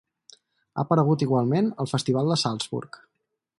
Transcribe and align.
Ha 0.35 0.85
aparegut 0.85 1.25
igualment 1.27 1.69
al 1.85 1.91
Festival 1.93 2.35
de 2.35 2.41
Salzburg. 2.47 3.01